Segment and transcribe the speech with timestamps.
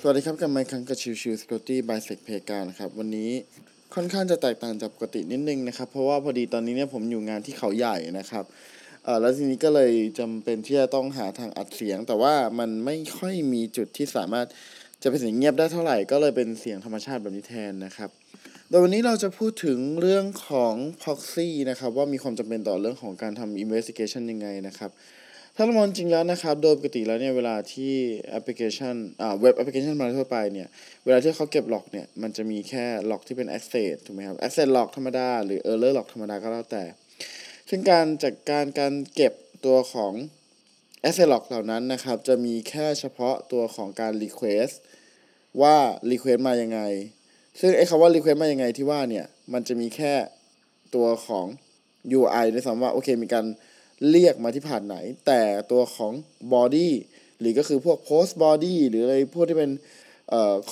[0.00, 3.30] สวัสดีครับกลับมาครั้งกับ Chill Chill Security by SecPlayground นะครับ วันนี้
[3.94, 8.44] ค่อนข้างจะแตกต่างจากปกตินิดนึงนะครับ เพราะว่าพอดีตอนนี้เนี่ยผมอยู่งานที่เขาใหญ่นะครับ
[9.04, 14.46] เอ่อแล้วทีนี้ก็เลยจำเป็นที่จะต้องหาทางอัดเสียง แต่ว่ามันไม่ค่อยมีจุดที่สามารถ
[15.02, 18.10] จะเป็นเสียงเงียบได้เท่าไหร่ ก็เลยเป็นเสียงธรรมชาติแบบนี้แทนนะครับ
[18.68, 24.92] โดยวันนี้เราจะพูดถึงเรื่องของ proxy นะครับว่ามีความจำเป็นต่อเรื่องของการทำ investigation ยังไงนะครับ
[25.58, 27.94] ถ้าเรามองจริงแล้วนะครับ โดยปกติแล้วเนี่ยเวลาที่
[28.30, 30.68] แอปพลิเคชันอ่าเว็บแอปพลิเคชันมาทั่วไปเนี่ย
[31.04, 36.84] เวลาที่เขาเก็บ log เนี่ย มันจะมีแค่ log ที่เป็น access ถูกไหมครับ access log ธรรมดา หรือ error log ธรรมดาก็แล้วแต่
[37.68, 39.32] ซึ่งการจัดการการเก็บ
[39.66, 40.12] ตัวของ
[41.04, 44.74] access log เหล่านั้นนะครับ จะมีแค่เฉพาะตัวของการ request
[45.62, 45.76] ว่า
[46.10, 46.80] request มายังไง
[47.60, 50.14] ซึ่งไอ้คำว่า request มายังไงที่ว่าเนี่ย มันจะมีแค่
[50.94, 51.46] ตัวของ
[52.18, 53.46] UI ด้วยซ้ำว่าโอเคมีการ
[54.10, 55.40] เรียกมาที่ผ่านไหน แต่
[55.72, 56.12] ตัวของ
[56.54, 56.88] body
[57.40, 59.70] หรือก็คือพวก post body หรืออะไรพวกที่เป็น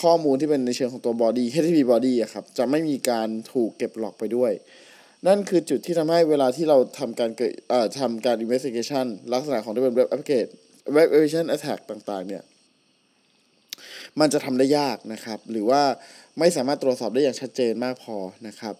[0.01, 4.53] ข้อมูลที่เป็นในเชิงของตัว body HTTP body อะครับ จะไม่มีการถูกเก็บหลอกไปด้วย
[5.27, 7.53] นั่นคือจุดที่ทำให้เวลาที่เราทำการเกิด
[8.01, 10.49] ทำการ investigation ลักษณะของที่เป็น web application
[10.97, 12.43] web application attack ต่าง ๆ เนี่ย
[14.21, 15.83] มันจะทำได้ยากนะครับ หรือว่า
[16.39, 18.17] ไม่สามารถตรวจสอบได้อย่างชัดเจนมากพอ
[18.49, 18.75] นะครับ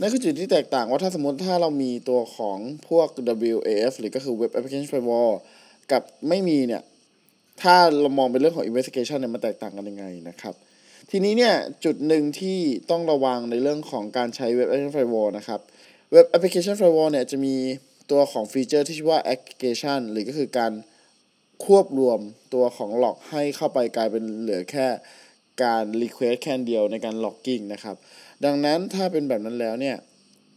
[0.00, 2.58] นั่นคือจุดที่แตกต่างว่าถ้าสมมติถ้าเรามีตัวของ
[2.88, 3.06] พวก
[3.54, 5.32] WAF หรือก็คือ Web Application Firewall
[5.92, 6.82] กับไม่มีเนี่ย
[7.62, 10.54] ถ้าเรามองเป็นเรื่องของ investigation เนี่ยมันแตกต่างกันยังไงนะครับ
[11.10, 12.58] ทีนี้เนี่ยจุดหนึ่งที่
[12.90, 15.60] ต้องระวังในเรื่องของการใช้ Web Application Firewall นะครับ
[16.14, 17.54] Web Application Firewall เนี่ยจะมี
[18.10, 20.72] ตัวของฟีเจอร์ที่ชื่อว่า aggregation หรือก็คือการ
[21.64, 22.20] ควบรวม
[22.54, 24.86] ตัวของหลอกให้เข้าไปกลายเป็นเหลือแค่
[25.62, 27.96] การ request แค่เดียวในการ logging นะครับ
[28.44, 29.96] ดังนั้นถ้าเป็นแบบนั้นแล้วเนี่ย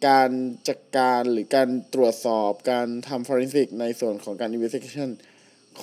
[0.07, 0.29] การ
[0.67, 5.09] จัดการหรือการตรวจสอบการทำ forensic ในส่วนของการ investigation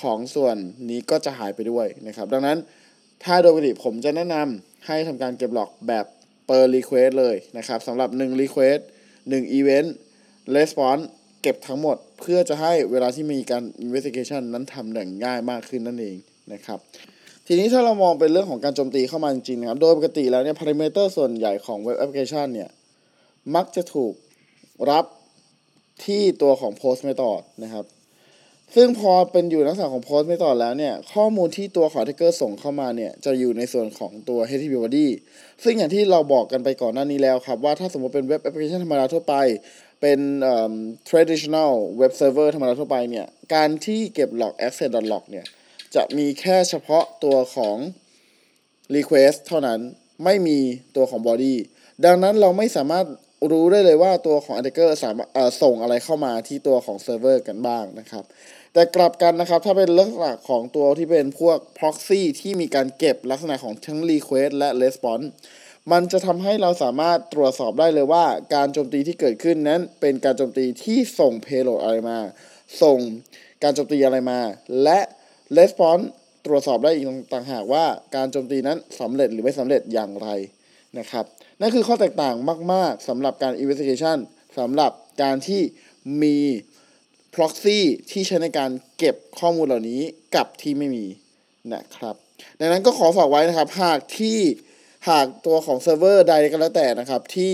[0.01, 0.57] ของส่วน
[0.91, 2.59] นี้ก็จะหายไปด้วยนะครับ ดังนั้น
[3.25, 6.07] ถ้าโดยปกติผมจะแนะนำให้ทำการเก็บหลอกแบบ
[6.49, 8.81] per request เลยนะครับสำหรับ 1 request
[9.19, 9.89] 1 event
[10.57, 11.05] response
[11.43, 16.17] เก็บทั้งหมดเพื่อจะให้เวลาที่มีการ investigation นั้นทำได้ง่ายมากขึ้นนั่นเอง
[16.53, 16.79] นะครับ
[17.49, 22.71] ทีนี้ถ้าเรามองเป็นเรื่องของการโจมตีเข้ามาจริงๆนะครับ โดยปกติแล้วเนี่ย parameter ส่วนใหญ่ของเว็บแอปพลิเคชันเนี่ย
[23.55, 24.15] มักจะถูก
[24.91, 25.05] รับ
[26.05, 27.85] ที่ตัวของ post method นะครับ
[28.75, 35.07] ซึ่งพอเป็นอยู่ในลักษณะของ post method แล้วเนี่ย ข้อมูลที่ตัวของ attacker ส่งเข้ามาเนี่ย จะอยู่ในส่วนของตัว HTTP body
[35.65, 39.35] ซึ่งอย่างที่เราบอกกันไปก่อนหน้านี้แล้วครับว่าถ้าสมมติเป็นเว็บแอปพลิเคชันธรรมดาทั่วไป
[40.01, 40.75] เป็นเอ่อ
[41.09, 45.47] traditional web server ธรรมดาทั่วไปเนี่ย การที่เก็บ log access log เนี่ย
[45.97, 47.77] จะมีแค่เฉพาะตัวของ
[48.95, 49.81] request เท่านั้น
[50.25, 50.59] ไม่มี
[50.97, 51.55] ตัวของ body
[52.05, 53.07] ดังนั้นเราไม่สามารถ
[53.51, 55.31] รู้ได้เลยว่าตัวของ attacker สามารถ
[55.63, 58.25] ส่งอะไรเข้ามาที่ตัวของ server กันบ้างนะครับ
[58.73, 65.27] แต่กลับกันนะครับ ถ้าเป็นลักษณะของตัวที่เป็นพวก proxy ที่มีการเก็บลักษณะของทั้ง request และ response
[65.93, 72.19] มันจะทำให้เราสามารถตรวจสอบได้เลยว่าการโจมตีที่เกิดขึ้นนั้น เป็นการโจมตีที่ส่ง payload อะไรมา
[72.83, 72.99] ส่ง
[73.63, 74.41] การโจมตีอะไรมา
[74.83, 75.01] และ
[75.59, 76.05] response
[76.47, 77.85] ตรวจสอบได้อีกต่างหากว่า
[78.15, 80.29] การโจมตีนั้นสำเร็จหรือไม่สำเร็จอย่างไร
[80.99, 81.25] นะครับ
[81.61, 82.35] นั่นคือข้อแตกต่าง
[82.73, 84.19] มาก ๆสำหรับการ investigation
[84.59, 84.93] สำหรับ
[85.23, 85.63] การที่
[86.23, 86.39] มี
[87.35, 87.79] proxy
[88.11, 90.01] ที่ใช้ในการเก็บข้อมูลเหล่านี้
[90.35, 91.07] กับที่ไม่มี
[91.75, 92.15] นะครับ
[92.61, 94.39] ดังนั้นก็ขอฝากไว้นะครับ หากที่
[95.09, 97.53] หากตัวของเซิร์ฟเวอร์ใดก็แล้วแต่นะครับที่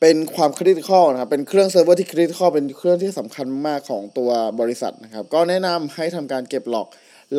[0.00, 4.30] เป็นความ critical นะครับ เป็นเครื่องเซิร์ฟเวอร์ที่ critical เป็นเครื่องที่สำคัญมากของตัว
[4.60, 6.86] บริษัทนะครับ ก็แนะนำให้ทำการเก็บ log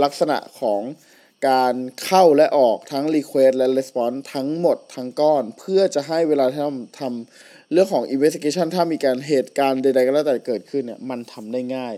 [0.03, 0.81] ลักษณะของ
[1.49, 6.59] การเข้าและออกทั้ง Request และ Response ทั้งหมดทั้งก้อน เพื่อจะให้เวลาที่
[6.99, 11.95] ทำเรื่องของ Investigation ถ้ามีการเหตุการณ์ใดๆก็แล้วแต่เกิดขึ้นเนี่ยมันทำได้ง่าย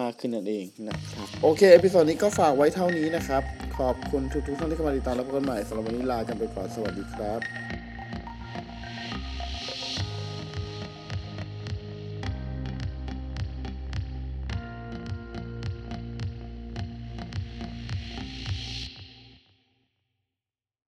[0.00, 3.42] มากขึ้นนั่นเองนะครับ โอเค เอพิโซดนี้ก็ฝากไว้เท่านี้นะครับ
[3.78, 7.81] ขอบคุณทุกๆท่านที่เข้ามาติดตามและพบกันใหม่สำหรับวันนี้ลากันไปก่อนสวัสดีครับ